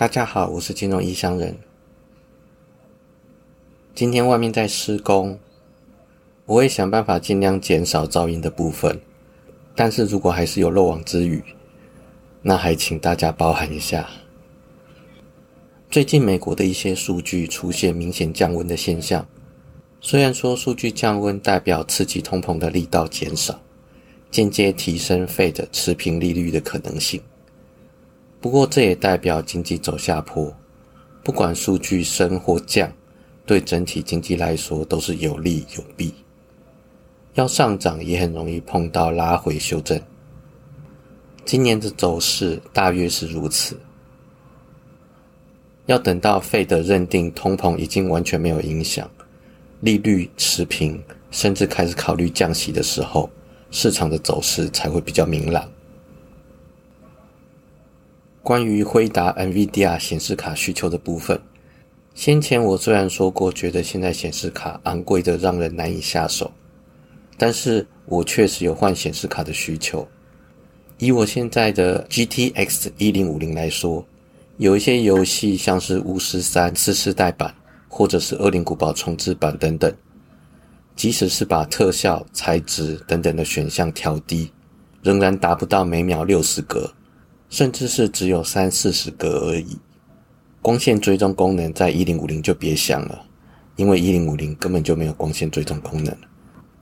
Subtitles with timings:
[0.00, 1.54] 大家好，我是金融异乡人。
[3.94, 5.38] 今天外面在施工，
[6.46, 8.98] 我会想办法尽量减少噪音的部分。
[9.76, 11.44] 但是如果还是有漏网之鱼，
[12.40, 14.08] 那还请大家包涵一下。
[15.90, 19.28] 最近美国的一些数据出现明显降温的现象，
[20.00, 23.60] 虽然说数据降温代表刺激通膨的力道减少，
[24.30, 27.20] 间接提升费的持平利率的可能性。
[28.40, 30.52] 不过，这也代表经济走下坡。
[31.22, 32.90] 不管数据升或降，
[33.44, 36.14] 对整体经济来说都是有利有弊。
[37.34, 40.00] 要上涨也很容易碰到拉回修正。
[41.44, 43.78] 今年的走势大约是如此。
[45.86, 49.08] 要等到费的认定通膨已经完全没有影响，
[49.80, 53.28] 利率持平，甚至开始考虑降息的时候，
[53.70, 55.70] 市场的走势才会比较明朗。
[58.42, 61.38] 关于辉达 NVIDIA 显示卡需求的部分，
[62.14, 66.50] 先前我虽然说过，觉得现在显示卡昂贵的让人难以下手，
[67.36, 70.08] 但是我确实有换显示卡的需求。
[70.96, 74.04] 以我现在的 GTX 一零五零来说，
[74.56, 77.54] 有一些游戏像是巫师三次世代版，
[77.88, 79.94] 或者是恶灵古堡重置版等等，
[80.96, 84.50] 即使是把特效、材质等等的选项调低，
[85.02, 86.90] 仍然达不到每秒六十格。
[87.50, 89.76] 甚至是只有三四十格而已。
[90.62, 93.26] 光线追踪功能在一零五零就别想了，
[93.76, 96.16] 因为一零五零根本就没有光线追踪功能，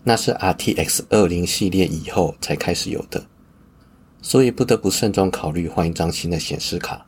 [0.05, 3.25] 那是 RTX 二零系列以后才开始有的，
[4.21, 7.07] 所以不得不慎重考虑换一张新的显示卡。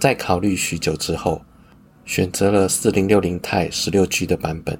[0.00, 1.42] 在考虑许久之后，
[2.04, 4.78] 选择了四零六零钛十六 G 的版本，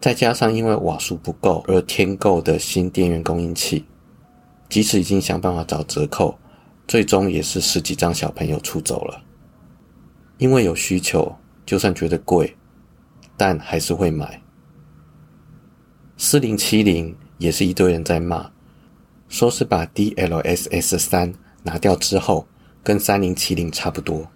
[0.00, 3.84] 再加上因为瓦数不够而添购的新电源供应器。
[4.68, 6.38] 即使已经想办法找折扣，
[6.88, 9.22] 最终也是十几张小朋友出走了。
[10.38, 12.56] 因为有需求，就算觉得贵，
[13.36, 14.42] 但还是会买。
[16.16, 18.50] 四零七零也是一堆人在骂，
[19.28, 22.46] 说是把 DLSS 三拿掉之后，
[22.82, 24.26] 跟三零七零差不多。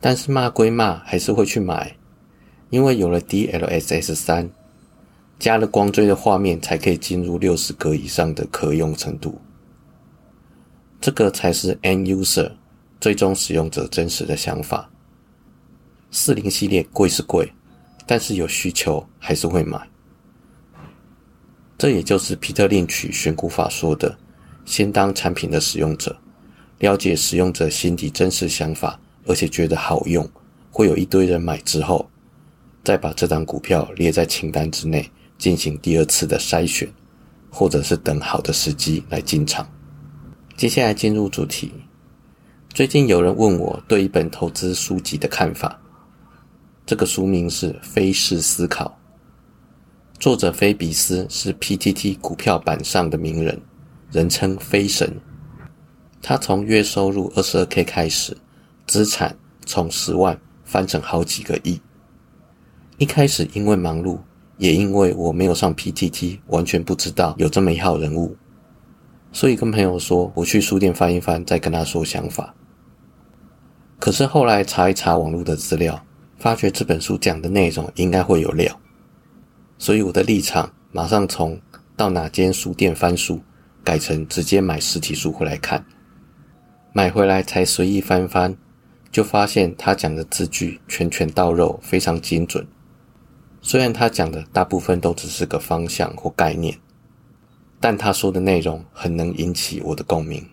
[0.00, 1.96] 但是骂归骂，还是会去买，
[2.70, 4.50] 因为有了 DLSS 三。
[5.40, 9.40] 加了光追的画面才可以进入六十格以上的可用程度，
[11.00, 12.52] 这个才是 end user
[13.00, 14.90] 最终使用者真实的想法。
[16.10, 17.50] 四零系列贵是贵，
[18.06, 19.80] 但是有需求还是会买。
[21.78, 24.14] 这也就是皮特林取选股法说的：
[24.66, 26.14] 先当产品的使用者，
[26.80, 30.28] 了解使用者心底真实想法，而且觉得好用，
[30.70, 32.10] 会有一堆人买之后，
[32.84, 35.10] 再把这张股票列在清单之内。
[35.40, 36.86] 进行第二次的筛选，
[37.50, 39.66] 或者是等好的时机来进场。
[40.54, 41.72] 接下来进入主题。
[42.68, 45.80] 最近有人问我对一本投资书籍的看法，
[46.84, 48.96] 这个书名是《非式思考》，
[50.20, 53.58] 作者菲比斯是 PTT 股票板上的名人，
[54.12, 55.10] 人称“飞神”。
[56.20, 58.36] 他从月收入二十二 K 开始，
[58.86, 59.34] 资产
[59.64, 61.80] 从十万翻成好几个亿。
[62.98, 64.18] 一开始因为忙碌。
[64.60, 68.36] 也因为我没有上 PTT，完全不知道有这么一号人物，
[69.32, 72.54] 所以跟朋友说我去书店翻一翻，再跟他说想法。
[73.98, 76.04] 可是后来查一查网络的资料，
[76.36, 78.78] 发觉这本书讲的内容应该会有料，
[79.78, 81.58] 所以我的立场马上从
[81.96, 83.40] 到哪间书店翻书，
[83.82, 85.82] 改成直接买实体书回来看。
[86.92, 88.54] 买回来才随意翻翻，
[89.10, 92.66] 就发现他讲的字句拳拳到肉，非常精准。
[93.62, 96.78] 虽然他讲的大部分都只是个方向或概念，
[97.78, 100.44] 但他说的内容很能引起我的共鸣。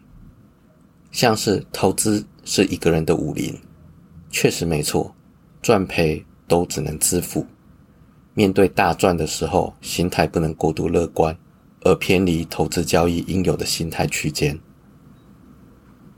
[1.12, 3.57] 像是投资是一个人的武林，
[4.29, 5.16] 确实没错，
[5.62, 7.45] 赚赔都只能自负。
[8.34, 11.35] 面对大赚的时候，心态不能过度乐观，
[11.81, 14.59] 而偏离投资交易应有的心态区间。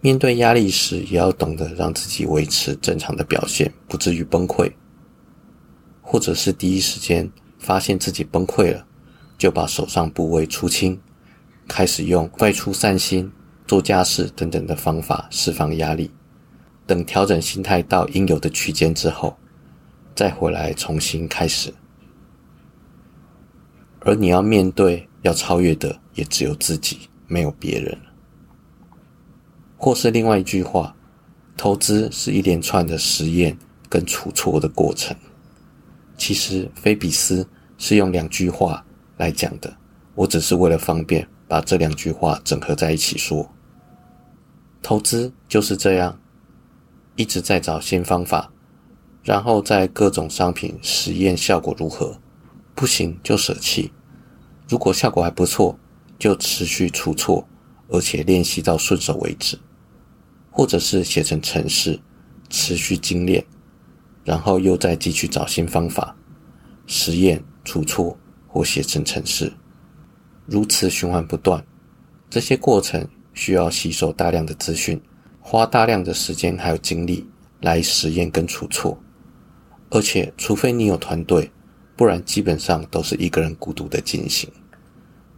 [0.02, 4.72] 面对压力时，也要懂得让自己维持正常的表现，不至于崩溃。
[6.12, 8.84] 或者是第一时间发现自己崩溃了，
[9.38, 11.00] 就把手上部位出清，
[11.68, 13.32] 开始用外出散心、
[13.68, 16.10] 做家事等等的方法释放压力。
[16.88, 19.38] 等调整心态到应有的区间之后，
[20.16, 21.72] 再回来重新开始。
[24.00, 27.96] 而你要面对、要超越的，也只有自己，没有别人。
[29.78, 30.96] 或是另外一句话，
[31.56, 33.56] 投资是一连串的实验
[33.88, 35.16] 跟出错的过程。
[36.20, 38.86] 其实，菲比斯是用两句话
[39.16, 39.74] 来讲的，
[40.16, 43.50] 我只是为了方便把这两句话整合在一起说。
[44.82, 46.20] 投资就是这样，
[47.16, 48.52] 一直在找新方法，
[49.24, 52.20] 然后在各种商品实验效果如何，
[52.76, 53.92] 不行就舍弃。
[54.68, 55.80] 如果效果还不错，
[56.20, 57.48] 就持续出错，
[57.88, 59.58] 而且练习到顺手为止，
[60.52, 61.98] 或者是写成程式，
[62.50, 63.44] 持续精炼，
[64.24, 66.16] 然后又再继续找新方法，
[66.86, 68.18] 实验出错
[68.48, 69.52] 或写成程式，
[70.46, 71.64] 如此循环不断。
[72.30, 75.02] 这些过程需要吸收大量的资讯。
[75.42, 77.28] 花大量的时间还有精力
[77.62, 79.02] 来实验跟出错，
[79.90, 81.50] 而且除非你有团队，
[81.96, 84.48] 不然基本上都是一个人孤独的进行。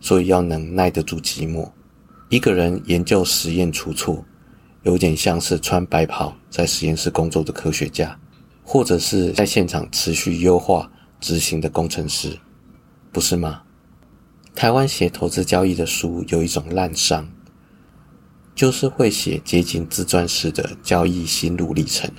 [0.02, 1.72] 所以要能耐得住寂寞，
[2.28, 4.26] 一个人研究实验出错，
[4.84, 8.20] 有点像是穿白袍在实验室工作的科学家，
[8.72, 10.90] 或者是在现场持续优化
[11.20, 12.40] 执行的工程师，
[13.12, 13.64] 不是吗？
[14.56, 17.26] 台湾写投资交易的书有一种滥觞。
[18.56, 22.10] 就是会写接近自传式的交易心路历程，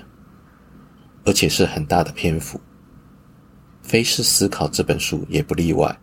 [1.25, 2.61] 而且是很大的篇幅。
[3.83, 5.99] 非是思考这本书也不例外。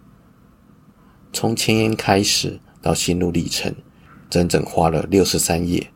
[1.31, 3.71] 从前言开始到心路历程，
[4.31, 5.91] 整整花了六十三页，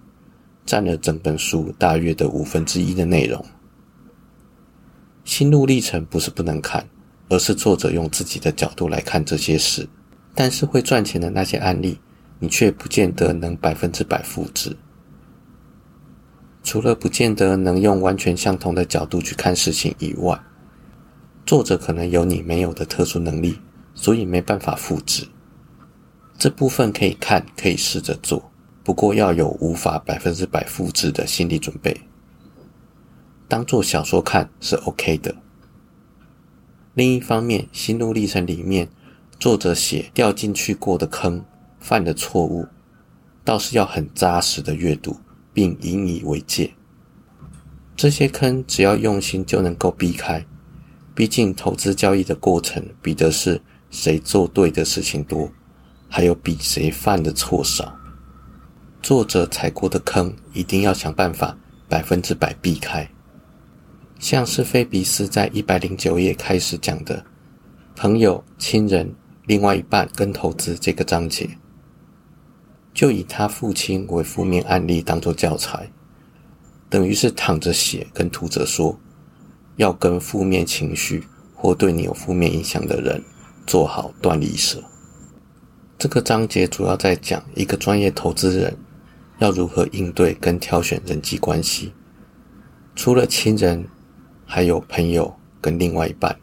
[0.63, 3.43] 占了整本书大约的五分之一的内容。
[5.23, 6.87] 心路历程不是不能看，
[7.29, 9.87] 而是作者用自己的角度来看这些事。
[10.35, 11.99] 但是会赚钱的那些案例。
[12.39, 14.75] 你却不见得能百分之百复制，
[16.61, 20.37] 除了不见得能用完全相同的角度去看事情以外，
[21.45, 23.57] 作者可能有你没有的特殊能力，
[23.95, 25.25] 所以没办法复制。
[26.37, 28.51] 这部分可以看，可以试着做，
[28.83, 31.95] 不过要有无法百分之百复制的心理准备。
[33.47, 35.35] 当做小说看是 OK 的。
[36.93, 38.89] 另一方面，心路历程里面，
[39.39, 41.43] 作者写掉进去过的坑。
[41.79, 42.65] 犯的错误，
[43.43, 45.17] 倒是要很扎实的阅读，
[45.53, 46.73] 并引以为戒。
[47.93, 50.45] 这些坑只要用心就能够避开。
[51.13, 53.61] 毕竟投资交易的过程，比的是
[53.91, 55.51] 谁做对的事情多，
[56.07, 57.93] 还有比谁犯的错少。
[59.01, 61.57] 作者踩过的坑，一定要想办法
[61.89, 63.09] 百分之百避开。
[64.23, 67.21] 像是菲比斯在一百零九页开始讲的
[67.93, 69.13] “朋友、亲人、
[69.47, 71.45] 另外一半跟投资”这个章节。
[72.93, 75.91] 就以他父亲为负面案例当做教材，
[76.89, 78.97] 等于是躺着写跟读者说，
[79.75, 81.21] 要跟负面情绪
[81.53, 83.21] 或对你有负面影响的人
[83.67, 84.81] 做好断离舍。
[85.97, 88.73] 这个章节主要在讲一个专业投资人
[89.39, 91.91] 要如何应对跟挑选人际关系，
[92.95, 93.85] 除了亲人，
[94.53, 96.39] 还有朋友跟另外一半。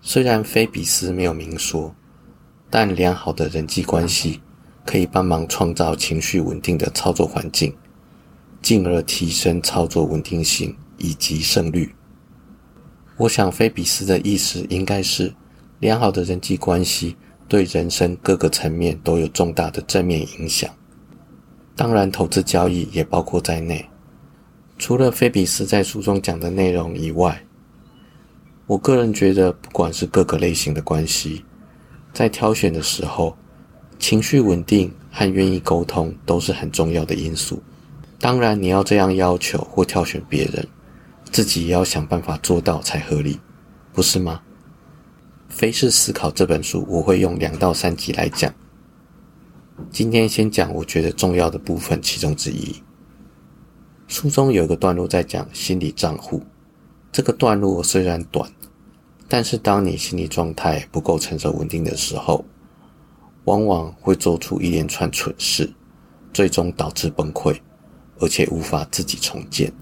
[0.00, 1.92] 虽然菲比斯没有明说，
[2.70, 4.40] 但良好的人际关系。
[4.84, 7.74] 可以帮忙创造情绪稳定的操作环境，
[8.62, 11.92] 进而提升操作稳定性以及胜率。
[13.16, 15.34] 我想菲比斯的意思应该是，
[15.80, 17.16] 良好的人际关系
[17.48, 20.70] 对人生各个层面都有重大的正面影响。
[21.74, 23.84] 当然，投资交易也包括在内。
[24.78, 27.44] 除了菲比斯在书中讲的内容以外，
[28.66, 31.44] 我个人觉得，不管是各个类型的关系，
[32.12, 33.36] 在挑选的时候。
[33.98, 37.62] 情绪稳定和愿意沟通都是很重要的因素。
[38.20, 40.68] 当然，你要这样要求或挑选别人，
[41.32, 43.40] 自己也要想办法做到才合理，
[43.94, 44.42] 不是吗？
[45.48, 48.52] 非是思考这本书，我会用两到三集来讲。
[49.90, 52.76] 今天先讲我觉得重要的部分其中之一。
[54.08, 56.42] 书中有一个段落在讲心理账户，
[57.10, 58.50] 这个段落虽然短，
[59.28, 62.44] 但是当你心理状态不够成熟稳定的时候。
[63.46, 65.72] 往往会做出一连串蠢事，
[66.32, 67.56] 最终导致崩溃，
[68.18, 69.72] 而且无法自己重建。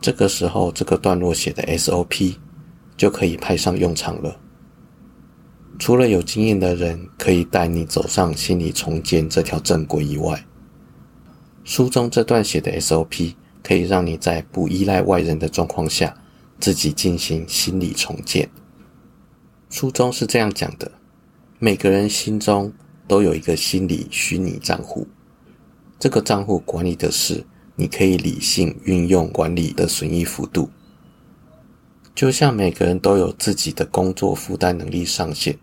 [0.00, 2.36] 这个时候，这个段落写的 SOP
[2.96, 4.34] 就可以派上用场了。
[5.78, 10.42] 除了有经验的人可以带你走上心理重建这条正轨以外，
[11.68, 16.16] 书中这段写的 SOP 可以让你在不依赖外人的状况下，
[16.58, 18.48] 自己进行心理重建。
[19.68, 20.90] 书中是这样讲的。
[21.58, 22.72] 每个人心中
[23.06, 25.06] 都有一个心理虚拟账户，
[25.98, 27.44] 这个账户管理的是
[27.76, 30.70] 你可以理性运用管理的损益幅度。
[32.14, 35.54] 就像每个人都有自己的工作负担能力上限，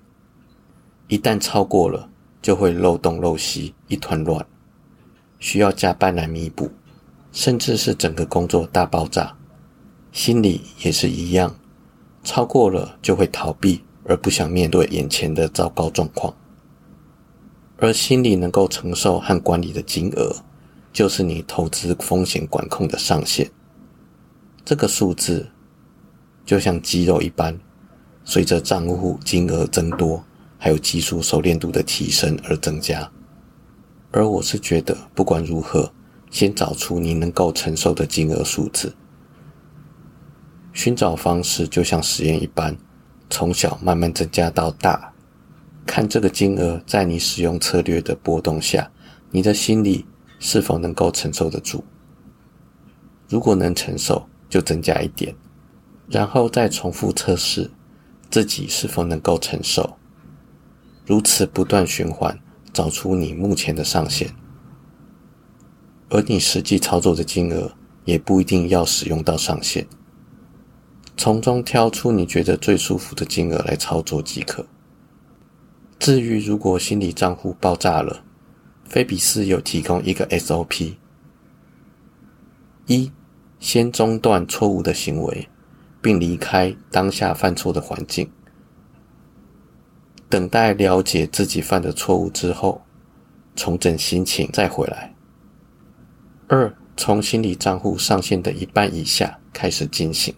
[1.07, 2.07] 一旦超过了，
[2.43, 4.45] 就会漏洞漏隙，一团乱，
[5.39, 6.71] 需要加班来弥补，
[7.31, 9.35] 甚至是整个工作大爆炸。
[10.11, 11.55] 心理也是一样，
[12.23, 13.81] 超过了就会逃避。
[14.07, 16.31] 而不想面对眼前的糟糕状况，
[17.77, 20.31] 而心理能够承受和管理的金额，
[20.93, 23.49] 就是你投资风险管控的上限。
[24.63, 25.49] 这个数字
[26.45, 27.59] 就像肌肉一般，
[28.23, 30.23] 随着账户金额增多，
[30.59, 33.11] 还有技术熟练度的提升而增加。
[34.15, 35.91] 而我是觉得，不管如何，
[36.31, 38.95] 先找出你能够承受的金额数字。
[40.71, 42.77] 寻找方式就像实验一般，
[43.29, 45.11] 从小慢慢增加到大，
[45.85, 48.89] 看这个金额在你使用策略的波动下，
[49.31, 50.05] 你的心理
[50.39, 51.83] 是否能够承受得住。
[53.27, 54.25] 如果能承受。
[54.47, 55.35] 就增加一点，
[56.07, 57.69] 然后再重复测试
[58.29, 59.97] 自己是否能够承受，
[61.05, 62.39] 如此不断循环，
[62.75, 64.29] 找出你目前的上限。
[66.09, 67.71] 而你实际操作的金额
[68.03, 69.87] 也不一定要使用到上限，
[71.15, 74.65] 从中挑出你觉得最舒服的金额来操作即可。
[75.97, 78.23] 至于如果心理账户爆炸了，
[78.83, 80.95] 菲比斯有提供一个 SOP：
[82.87, 83.09] 一。
[83.57, 85.47] 先中断错误的行为，
[86.01, 88.29] 并离开当下犯错的环境，
[90.29, 92.81] 等待了解自己犯的错误之后，
[93.55, 95.13] 重整心情再回来。
[96.47, 100.33] 二，从心理账户上限的一半以下开始进行。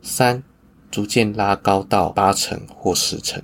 [0.00, 0.42] 三，
[0.90, 3.42] 逐渐拉高到八成或十成。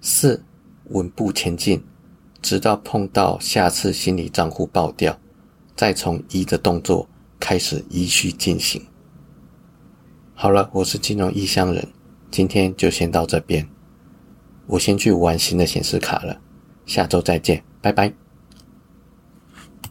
[0.00, 0.42] 四，
[0.90, 1.84] 稳步前进，
[2.40, 5.18] 直到碰到下次心理账户爆掉。
[5.74, 7.06] 再从一的动作
[7.38, 8.86] 开始依序进行。
[10.34, 11.86] 好了，我是金融异乡人，
[12.30, 13.66] 今天就先到这边。
[14.66, 16.40] 我先去玩新的显示卡了，
[16.84, 18.25] 下周再见，拜拜。